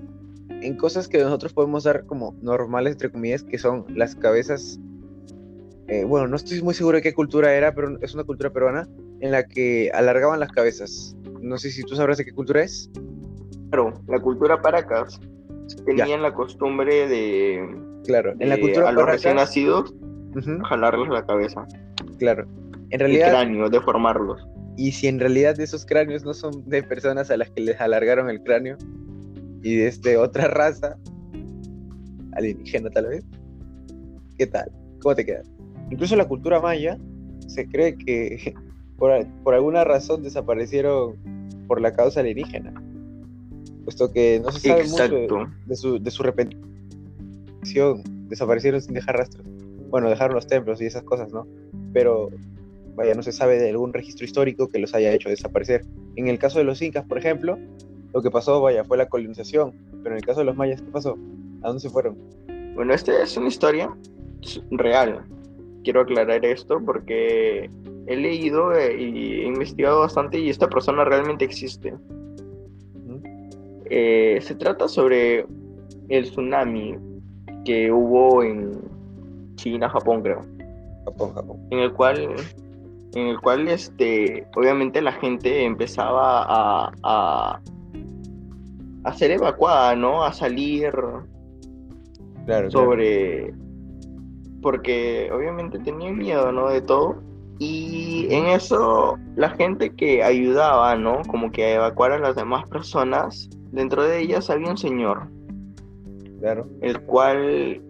[0.50, 4.78] en cosas que nosotros podemos dar como normales, entre comillas, que son las cabezas,
[5.92, 8.88] eh, bueno, no estoy muy seguro de qué cultura era, pero es una cultura peruana
[9.20, 11.14] en la que alargaban las cabezas.
[11.40, 12.90] No sé si tú sabrás de qué cultura es.
[13.70, 15.20] Claro, la cultura Paracas
[15.87, 17.76] tenían la costumbre de,
[18.07, 19.94] Claro, en la cultura a los Paracas- recién nacidos
[20.35, 21.66] Ujú, jalarles la cabeza,
[22.18, 22.46] claro.
[22.90, 24.46] En el realidad, cráneo, deformarlos.
[24.76, 28.31] y si en realidad esos cráneos no son de personas a las que les alargaron
[28.31, 28.76] el cráneo
[29.62, 30.96] y de este, otra raza,
[32.33, 33.24] alienígena tal vez,
[34.38, 34.70] ¿qué tal?
[35.02, 35.50] ¿Cómo te quedas?
[35.92, 36.96] Incluso la cultura maya
[37.46, 38.55] se cree que
[38.96, 39.12] por,
[39.44, 41.16] por alguna razón desaparecieron
[41.68, 42.72] por la causa alienígena,
[43.85, 45.09] puesto que no se sabe mucho
[45.66, 49.46] de, su, de su repetición, desaparecieron sin dejar rastros.
[49.90, 51.46] Bueno, dejaron los templos y esas cosas, ¿no?
[51.92, 52.31] Pero,
[52.94, 55.85] vaya, no se sabe de algún registro histórico que los haya hecho desaparecer.
[56.16, 57.59] En el caso de los incas, por ejemplo,
[58.14, 59.74] lo que pasó, vaya, fue la colonización.
[60.02, 61.18] Pero en el caso de los mayas, ¿qué pasó?
[61.61, 62.16] ¿A dónde se fueron?
[62.74, 63.94] Bueno, esta es una historia
[64.70, 65.22] real.
[65.84, 67.70] Quiero aclarar esto porque
[68.06, 71.94] he leído y he investigado bastante y esta persona realmente existe.
[73.86, 75.44] Eh, se trata sobre
[76.08, 76.96] el tsunami
[77.64, 78.72] que hubo en
[79.56, 80.40] China, Japón, creo.
[81.04, 81.56] Japón, Japón.
[81.70, 82.28] en el cual
[83.14, 87.60] en el cual este obviamente la gente empezaba a, a,
[89.04, 90.92] a ser evacuada no a salir
[92.46, 92.96] Claro, claro.
[94.62, 97.22] Porque obviamente tenían miedo no de todo.
[97.59, 102.66] Y en eso la gente que ayudaba no como que a evacuar a las demás
[102.68, 105.29] personas dentro de ellas había un señor.
[106.40, 106.66] Claro.
[106.81, 107.81] el cual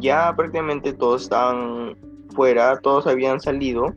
[0.00, 1.96] ya prácticamente todos estaban
[2.34, 3.94] fuera, todos habían salido,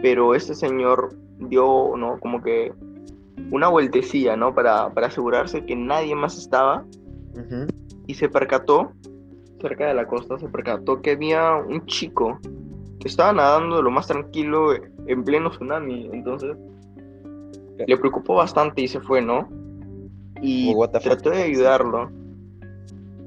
[0.00, 2.20] pero este señor dio, ¿no?
[2.20, 2.72] Como que
[3.50, 4.54] una vueltecilla, ¿no?
[4.54, 6.84] Para, para asegurarse que nadie más estaba.
[8.06, 8.92] Y se percató,
[9.60, 12.38] cerca de la costa, se percató que había un chico
[12.98, 14.74] que estaba nadando de lo más tranquilo
[15.06, 16.56] en pleno tsunami, entonces
[17.86, 19.48] le preocupó bastante y se fue, ¿no?
[20.42, 22.10] Y trató de ayudarlo.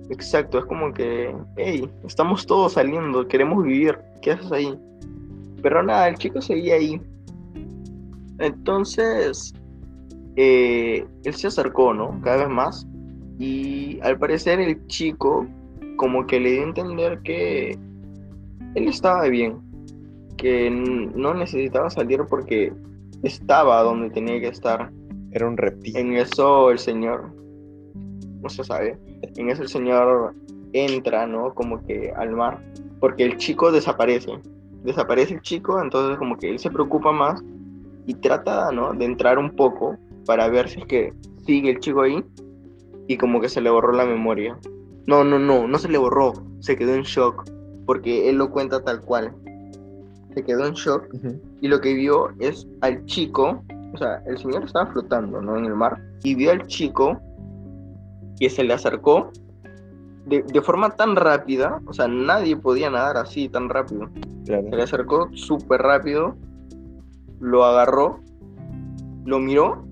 [0.09, 4.77] Exacto, es como que, hey, estamos todos saliendo, queremos vivir, ¿qué haces ahí?
[5.61, 7.01] Pero nada, el chico seguía ahí.
[8.39, 9.53] Entonces,
[10.35, 12.19] eh, él se acercó, ¿no?
[12.21, 12.87] Cada vez más.
[13.39, 15.47] Y al parecer el chico
[15.95, 17.77] como que le dio a entender que
[18.75, 19.59] él estaba bien,
[20.37, 22.73] que no necesitaba salir porque
[23.23, 24.91] estaba donde tenía que estar.
[25.31, 25.97] Era un reptil.
[25.97, 27.33] En eso el señor,
[28.41, 28.97] no se sabe,
[29.35, 30.35] en eso el señor
[30.73, 31.53] entra, ¿no?
[31.53, 32.59] Como que al mar,
[32.99, 34.31] porque el chico desaparece.
[34.83, 37.41] Desaparece el chico, entonces como que él se preocupa más
[38.05, 38.93] y trata, ¿no?
[38.93, 41.13] De entrar un poco para ver si es que
[41.45, 42.23] sigue el chico ahí
[43.07, 44.57] y como que se le borró la memoria.
[45.07, 47.43] No, no, no, no se le borró, se quedó en shock,
[47.85, 49.33] porque él lo cuenta tal cual.
[50.33, 51.07] Se quedó en shock
[51.61, 53.61] y lo que vio es al chico,
[53.93, 55.57] o sea, el señor estaba flotando, ¿no?
[55.57, 57.19] En el mar, y vio al chico
[58.39, 59.29] que se le acercó
[60.25, 64.09] de, de forma tan rápida, o sea, nadie podía nadar así tan rápido.
[64.45, 64.69] Claro.
[64.69, 66.35] Se le acercó súper rápido,
[67.39, 68.19] lo agarró,
[69.25, 69.85] lo miró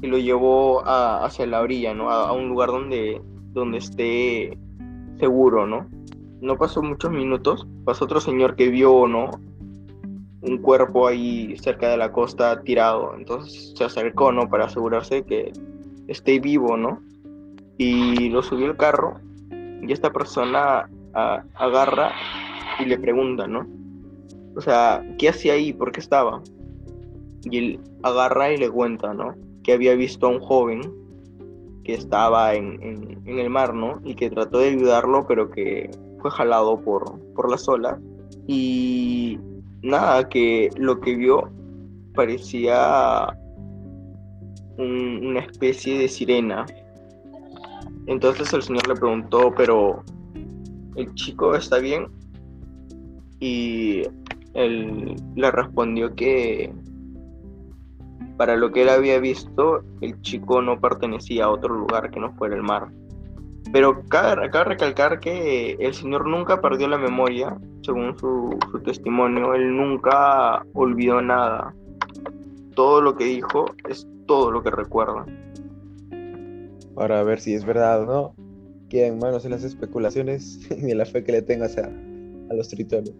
[0.00, 2.10] y lo llevó a- hacia la orilla, ¿no?
[2.10, 3.20] A, a un lugar donde,
[3.52, 4.58] donde esté
[5.18, 5.86] seguro, ¿no?
[6.40, 9.30] No pasó muchos minutos, pasó otro señor que vio, ¿no?
[10.40, 14.48] Un cuerpo ahí cerca de la costa tirado, entonces se acercó, ¿no?
[14.48, 15.52] Para asegurarse que
[16.08, 17.00] esté vivo, ¿no?
[17.78, 19.20] Y lo subió al carro
[19.82, 22.12] y esta persona agarra
[22.80, 23.66] y le pregunta, ¿no?
[24.56, 25.72] O sea, ¿qué hacía ahí?
[25.72, 26.42] ¿Por qué estaba?
[27.44, 29.34] Y él agarra y le cuenta, ¿no?
[29.62, 30.80] Que había visto a un joven
[31.84, 34.00] que estaba en, en- el mar, ¿no?
[34.04, 35.90] Y que trató de ayudarlo, pero que
[36.20, 37.98] fue jalado por, por las olas.
[38.46, 39.38] Y
[39.82, 41.50] nada, que lo que vio
[42.14, 43.26] parecía
[44.78, 46.66] un- una especie de sirena.
[48.06, 50.02] Entonces el señor le preguntó, pero
[50.96, 52.06] ¿el chico está bien?
[53.40, 54.02] Y
[54.54, 56.72] él le respondió que
[58.42, 62.32] para lo que él había visto, el chico no pertenecía a otro lugar que no
[62.32, 62.88] fuera el mar.
[63.72, 69.54] Pero cabe, cabe recalcar que el señor nunca perdió la memoria, según su, su testimonio,
[69.54, 71.72] él nunca olvidó nada.
[72.74, 75.24] Todo lo que dijo es todo lo que recuerda.
[76.96, 78.34] Ahora a ver si es verdad o no.
[78.88, 82.54] Queda en manos de las especulaciones y de la fe que le tengas a, a
[82.54, 83.14] los tritones.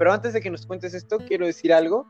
[0.00, 2.06] Pero antes de que nos cuentes esto, quiero decir algo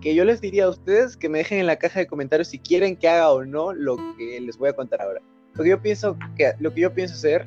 [0.00, 2.58] que yo les diría a ustedes que me dejen en la caja de comentarios si
[2.58, 5.20] quieren que haga o no lo que les voy a contar ahora.
[5.52, 7.46] Lo que yo pienso que lo que yo pienso hacer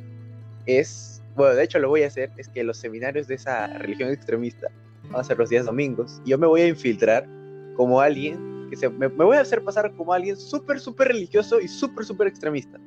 [0.67, 4.11] es, bueno, de hecho lo voy a hacer es que los seminarios de esa religión
[4.11, 4.67] extremista
[5.09, 7.27] van a ser los días domingos y yo me voy a infiltrar
[7.75, 11.59] como alguien que se, me, me voy a hacer pasar como alguien súper súper religioso
[11.59, 12.79] y súper súper extremista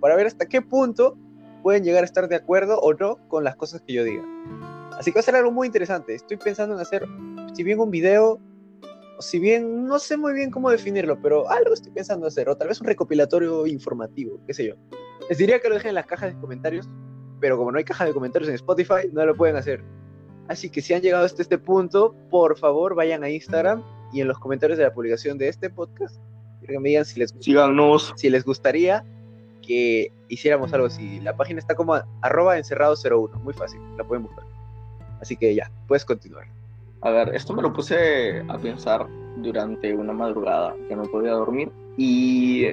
[0.00, 1.16] para ver hasta qué punto
[1.66, 4.22] pueden llegar a estar de acuerdo o no con las cosas que yo diga.
[4.92, 6.14] Así que va a ser algo muy interesante.
[6.14, 7.04] Estoy pensando en hacer,
[7.54, 8.38] si bien un video,
[9.18, 12.56] o si bien no sé muy bien cómo definirlo, pero algo estoy pensando hacer, o
[12.56, 14.74] tal vez un recopilatorio informativo, qué sé yo.
[15.28, 16.88] Les diría que lo dejen en las cajas de comentarios,
[17.40, 19.82] pero como no hay caja de comentarios en Spotify, no lo pueden hacer.
[20.46, 24.28] Así que si han llegado hasta este punto, por favor vayan a Instagram y en
[24.28, 26.20] los comentarios de la publicación de este podcast,
[26.64, 28.14] que me digan si les, Síganos.
[28.14, 29.04] si les gustaría
[29.66, 31.20] que hiciéramos algo así.
[31.20, 34.44] La página está como arroba encerrado01, muy fácil, la pueden buscar.
[35.20, 36.46] Así que ya, puedes continuar.
[37.02, 41.70] A ver, esto me lo puse a pensar durante una madrugada que no podía dormir
[41.96, 42.68] y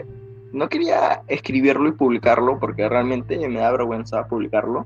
[0.51, 4.85] no quería escribirlo y publicarlo porque realmente me da vergüenza publicarlo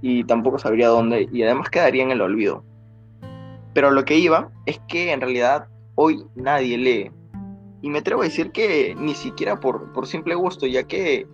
[0.00, 2.64] y tampoco sabría dónde y además quedaría en el olvido.
[3.74, 7.10] Pero lo que iba es que en realidad hoy nadie lee.
[7.82, 11.26] Y me atrevo a decir que ni siquiera por, por simple gusto, ya que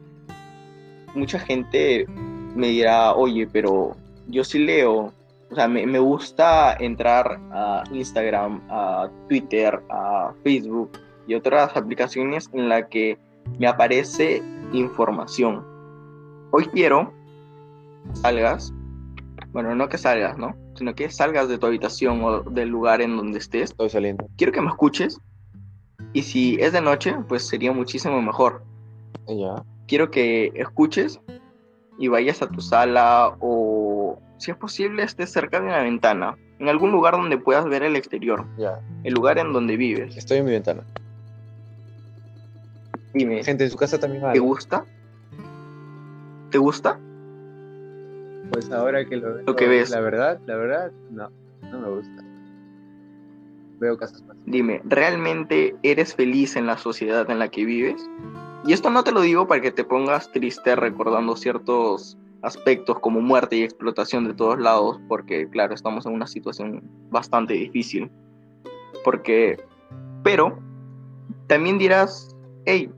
[1.17, 2.07] mucha gente
[2.55, 3.97] me dirá, oye, pero
[4.29, 5.13] yo sí leo.
[5.51, 10.91] O sea, me, me gusta entrar a Instagram, a Twitter, a Facebook
[11.27, 13.19] y otras aplicaciones en las que
[13.59, 15.65] me aparece información.
[16.51, 17.13] Hoy quiero
[18.15, 18.73] salgas,
[19.53, 20.55] bueno, no que salgas, ¿no?
[20.75, 23.71] Sino que salgas de tu habitación o del lugar en donde estés.
[23.71, 24.29] Estoy saliendo.
[24.37, 25.21] Quiero que me escuches
[26.13, 28.65] y si es de noche, pues sería muchísimo mejor.
[29.27, 29.63] Ya.
[29.87, 31.21] Quiero que escuches
[31.99, 36.69] y vayas a tu sala o, si es posible, estés cerca de una ventana, en
[36.69, 38.81] algún lugar donde puedas ver el exterior, Ya.
[39.05, 40.17] el lugar en donde vives.
[40.17, 40.83] Estoy en mi ventana.
[43.15, 44.39] Dime, Gente, en su casa también ¿te hay.
[44.39, 44.85] gusta?
[46.51, 46.99] ¿Te gusta?
[48.53, 49.91] Pues ahora que lo, Lo que ves.
[49.91, 51.31] La verdad, la verdad, no,
[51.71, 52.23] no me gusta.
[53.81, 54.37] Veo casas más.
[54.47, 58.03] Dime, ¿realmente eres feliz en la sociedad en la que vives?
[58.67, 63.21] Y esto no te lo digo para que te pongas triste recordando ciertos aspectos como
[63.21, 68.11] muerte y explotación de todos lados, porque claro, estamos en una situación bastante difícil.
[69.05, 69.63] Porque,
[70.25, 70.59] pero,
[71.47, 72.91] también dirás, hey,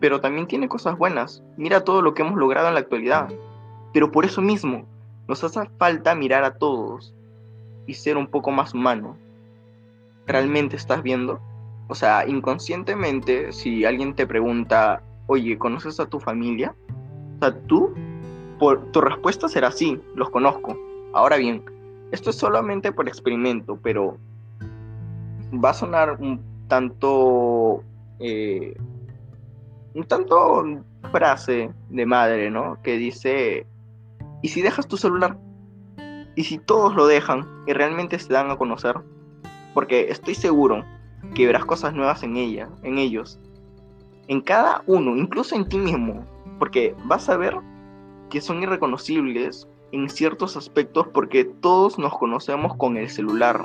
[0.00, 1.42] pero también tiene cosas buenas.
[1.56, 3.28] Mira todo lo que hemos logrado en la actualidad.
[3.92, 4.86] Pero por eso mismo,
[5.28, 7.14] nos hace falta mirar a todos
[7.86, 9.16] y ser un poco más humano
[10.28, 11.40] realmente estás viendo?
[11.88, 16.74] O sea, inconscientemente, si alguien te pregunta, oye, ¿conoces a tu familia?
[17.36, 17.94] O sea, tú,
[18.58, 20.76] por, tu respuesta será sí, los conozco.
[21.12, 21.64] Ahora bien,
[22.12, 24.18] esto es solamente por experimento, pero
[25.52, 27.82] va a sonar un tanto,
[28.20, 28.76] eh,
[29.94, 30.64] un tanto
[31.10, 32.78] frase de madre, ¿no?
[32.82, 33.66] Que dice,
[34.42, 35.38] ¿y si dejas tu celular?
[36.36, 38.96] ¿Y si todos lo dejan y realmente se dan a conocer?
[39.78, 40.84] porque estoy seguro
[41.34, 43.38] que verás cosas nuevas en ella, en ellos,
[44.28, 46.24] en cada uno, incluso en ti mismo,
[46.58, 47.56] porque vas a ver
[48.30, 53.64] que son irreconocibles en ciertos aspectos porque todos nos conocemos con el celular.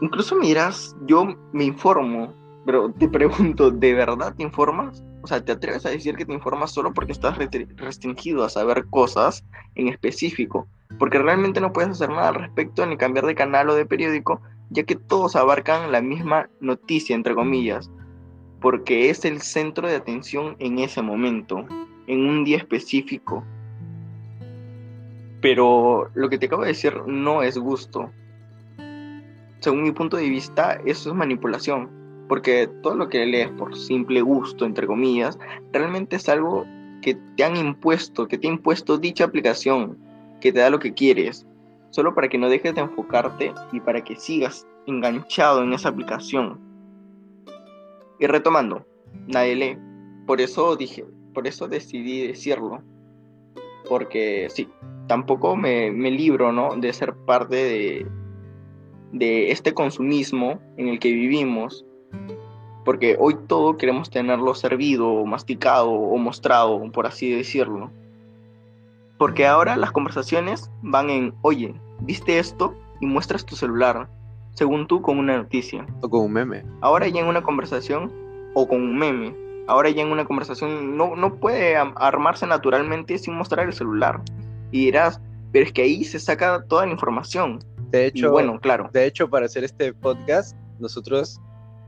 [0.00, 2.34] Incluso miras, yo me informo,
[2.66, 5.02] pero te pregunto, ¿de verdad te informas?
[5.22, 8.84] O sea, ¿te atreves a decir que te informas solo porque estás restringido a saber
[8.90, 9.42] cosas
[9.74, 10.68] en específico?
[10.98, 14.40] Porque realmente no puedes hacer nada al respecto ni cambiar de canal o de periódico
[14.70, 17.90] ya que todos abarcan la misma noticia, entre comillas,
[18.60, 21.66] porque es el centro de atención en ese momento,
[22.06, 23.44] en un día específico.
[25.40, 28.10] Pero lo que te acabo de decir no es gusto.
[29.60, 31.88] Según mi punto de vista, eso es manipulación,
[32.28, 35.38] porque todo lo que lees por simple gusto, entre comillas,
[35.72, 36.64] realmente es algo
[37.02, 39.98] que te han impuesto, que te ha impuesto dicha aplicación,
[40.44, 41.46] que te da lo que quieres,
[41.88, 46.60] solo para que no dejes de enfocarte y para que sigas enganchado en esa aplicación.
[48.20, 48.86] Y retomando,
[49.26, 49.78] nadie lee.
[50.26, 52.82] Por eso dije, por eso decidí decirlo.
[53.88, 54.68] Porque sí,
[55.06, 56.76] tampoco me, me libro, ¿no?
[56.76, 58.06] De ser parte de,
[59.12, 61.86] de este consumismo en el que vivimos.
[62.84, 67.90] Porque hoy todo queremos tenerlo servido, masticado o mostrado, por así decirlo.
[69.24, 72.74] Porque ahora las conversaciones van en, oye, ¿viste esto?
[73.00, 74.06] Y muestras tu celular,
[74.52, 75.86] según tú, con una noticia.
[76.02, 76.62] O con un meme.
[76.82, 78.12] Ahora ya en una conversación,
[78.52, 79.34] o con un meme,
[79.66, 84.20] ahora ya en una conversación no, no puede armarse naturalmente sin mostrar el celular.
[84.72, 85.18] Y dirás,
[85.52, 87.60] pero es que ahí se saca toda la información.
[87.92, 91.40] De Y hecho, bueno, claro, de hecho, para hacer este podcast, nosotros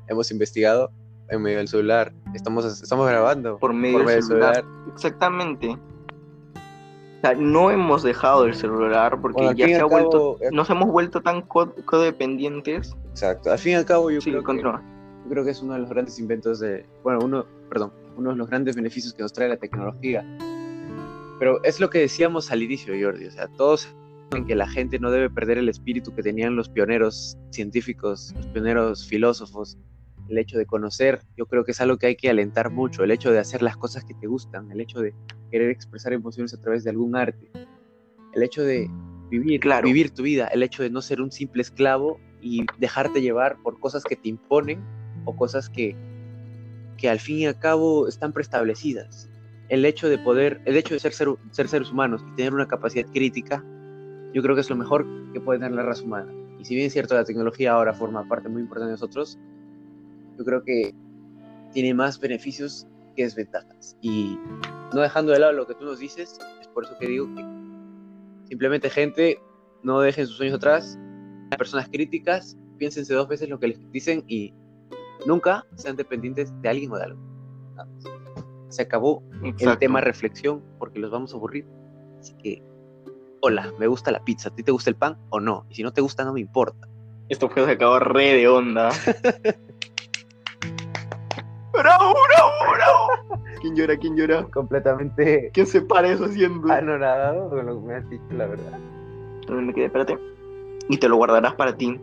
[0.08, 0.90] hemos investigado
[1.28, 2.14] en medio del celular.
[2.32, 4.54] Estamos, estamos grabando por medio por medio del del celular.
[4.54, 4.88] celular.
[4.94, 5.78] Exactamente.
[7.18, 10.48] O sea, no hemos dejado el celular porque Bueno, ya se ha cabo, vuelto, eh,
[10.52, 12.94] nos hemos vuelto tan co- codependientes.
[13.10, 13.50] Exacto.
[13.50, 14.62] Al fin y al cabo, yo Sí, creo que.
[14.62, 18.36] Yo creo que es uno de los grandes inventos de, bueno, uno, perdón, uno de
[18.36, 20.24] los grandes beneficios que nos trae la tecnología.
[21.38, 23.88] Pero es lo que decíamos al inicio, Jordi, o sea, todos
[24.32, 28.46] en que la gente no debe perder el espíritu que tenían los pioneros científicos, los
[28.48, 29.76] pioneros filósofos,
[30.28, 33.10] el hecho de conocer, yo creo que es algo que hay que alentar mucho, el
[33.10, 35.14] hecho de hacer las cosas que te gustan, el hecho de
[35.50, 37.50] querer expresar emociones a través de algún arte,
[38.34, 38.90] el hecho de
[39.30, 39.86] vivir, Claro.
[39.86, 43.78] vivir tu vida, el hecho de no ser un simple esclavo y dejarte llevar por
[43.80, 44.80] cosas que te imponen
[45.24, 45.96] o cosas que,
[46.96, 49.28] que al fin y al cabo están preestablecidas.
[49.68, 52.68] El hecho de poder, el hecho de ser, ser, ser seres humanos y tener una
[52.68, 53.64] capacidad crítica,
[54.32, 56.32] yo creo que es lo mejor que puede tener la raza humana.
[56.60, 59.38] Y si bien es cierto, la tecnología ahora forma parte muy importante de nosotros,
[60.36, 60.94] yo creo que
[61.72, 63.96] tiene más beneficios que desventajas.
[64.00, 64.38] Y
[64.94, 67.44] no dejando de lado lo que tú nos dices, es por eso que digo que
[68.48, 69.40] simplemente gente,
[69.82, 70.98] no dejen sus sueños atrás,
[71.56, 74.52] personas críticas, piénsense dos veces lo que les dicen y
[75.26, 77.20] nunca sean dependientes de alguien o de algo.
[77.74, 78.04] Nada más.
[78.68, 79.78] Se acabó el Exacto.
[79.78, 81.66] tema reflexión porque los vamos a aburrir.
[82.18, 82.62] Así que,
[83.40, 84.48] hola, me gusta la pizza.
[84.48, 85.66] ¿A ti te gusta el pan o no?
[85.70, 86.88] Y si no te gusta, no me importa.
[87.28, 88.90] Esto fue se acabó re de onda.
[91.78, 93.40] ¡Bravo, bravo, bravo!
[93.60, 93.96] ¿Quién llora?
[93.96, 94.44] ¿Quién llora?
[94.44, 96.72] Completamente ¿Quién se para eso haciendo?
[96.72, 98.78] anonadado con lo que me has dicho, la verdad.
[99.48, 100.18] me quedé, espérate.
[100.88, 102.00] Y te lo guardarás para ti.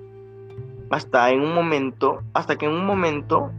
[0.90, 3.52] Hasta en un momento, hasta que en un momento,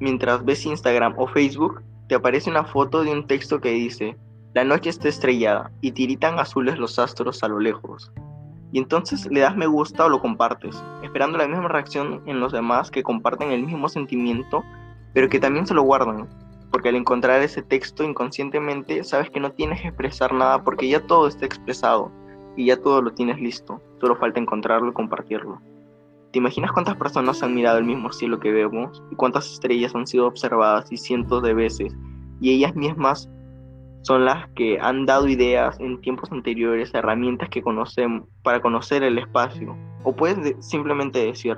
[0.00, 4.16] mientras ves Instagram o Facebook, te aparece una foto de un texto que dice,
[4.54, 8.10] la noche está estrellada y tiritan azules los astros a lo lejos.
[8.72, 12.52] Y entonces le das me gusta o lo compartes, esperando la misma reacción en los
[12.52, 14.64] demás que comparten el mismo sentimiento,
[15.14, 16.28] pero que también se lo guardan.
[16.70, 21.00] Porque al encontrar ese texto inconscientemente sabes que no tienes que expresar nada porque ya
[21.00, 22.12] todo está expresado
[22.56, 25.60] y ya todo lo tienes listo, solo falta encontrarlo y compartirlo.
[26.30, 30.06] ¿Te imaginas cuántas personas han mirado el mismo cielo que vemos y cuántas estrellas han
[30.06, 31.96] sido observadas y cientos de veces
[32.40, 33.30] y ellas mismas
[34.02, 39.16] son las que han dado ideas en tiempos anteriores, herramientas que conocemos para conocer el
[39.18, 39.74] espacio?
[40.04, 41.56] O puedes de- simplemente decir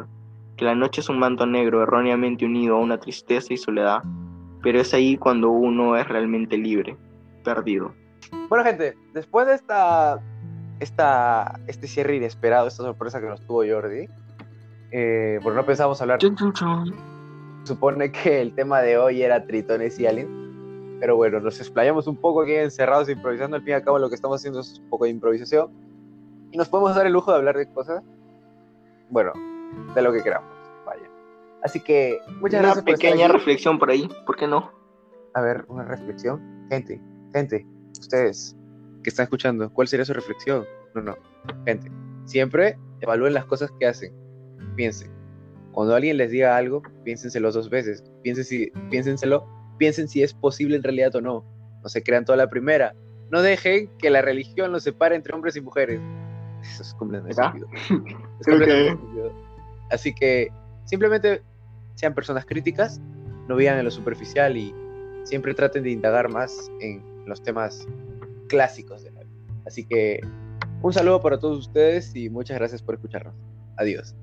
[0.61, 4.03] que la noche es un manto negro erróneamente unido a una tristeza y soledad,
[4.63, 6.99] pero es ahí cuando uno es realmente libre,
[7.43, 7.95] perdido.
[8.51, 10.21] Bueno, gente, después de esta,
[10.79, 14.07] esta, este cierre inesperado, esta sorpresa que nos tuvo Jordi,
[14.91, 16.19] eh, porque no pensábamos hablar,
[17.65, 20.29] supone que el tema de hoy era tritones y aliens,
[21.01, 24.11] pero bueno, nos explayamos un poco aquí encerrados improvisando, al fin y al cabo lo
[24.11, 25.71] que estamos haciendo es un poco de improvisación,
[26.53, 28.03] y nos podemos dar el lujo de hablar de cosas,
[29.09, 29.33] bueno,
[29.95, 30.51] de lo que queramos,
[30.87, 31.09] vaya.
[31.63, 34.73] Así que, muchas Una gracias estar pequeña reflexión por ahí, ¿por qué no?
[35.35, 36.67] A ver, una reflexión.
[36.71, 37.01] Gente,
[37.33, 37.67] gente,
[37.99, 38.57] ustedes
[39.03, 40.65] que están escuchando, ¿cuál sería su reflexión?
[40.95, 41.17] No, no.
[41.65, 41.91] Gente,
[42.25, 44.13] siempre evalúen las cosas que hacen.
[44.77, 45.11] Piensen.
[45.73, 48.05] Cuando alguien les diga algo, piénsenselo dos veces.
[48.23, 49.47] Piensen si, piénsenselo,
[49.79, 51.45] piensen si es posible en realidad o no.
[51.83, 52.95] No se crean toda la primera.
[53.31, 56.01] No dejen que la religión los separe entre hombres y mujeres.
[56.63, 57.69] Eso es completamente estúpido.
[58.41, 59.50] Es completamente estúpido.
[59.91, 60.49] Así que
[60.85, 61.43] simplemente
[61.95, 63.01] sean personas críticas,
[63.49, 64.75] no vivan en lo superficial y
[65.25, 67.87] siempre traten de indagar más en los temas
[68.49, 69.31] clásicos de la vida.
[69.67, 70.21] Así que
[70.83, 73.35] un saludo para todos ustedes y muchas gracias por escucharnos.
[73.77, 74.15] Adiós.